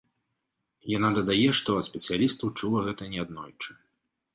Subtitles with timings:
[0.93, 3.81] Яна дадае, што ад спецыялістаў чула гэта неаднойчы.